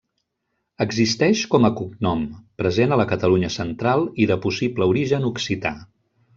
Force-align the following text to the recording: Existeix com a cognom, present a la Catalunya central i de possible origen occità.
Existeix 0.85 1.43
com 1.55 1.67
a 1.69 1.71
cognom, 1.81 2.23
present 2.63 2.95
a 2.95 2.99
la 3.03 3.07
Catalunya 3.13 3.53
central 3.59 4.09
i 4.25 4.29
de 4.33 4.41
possible 4.49 4.93
origen 4.97 5.33
occità. 5.33 5.77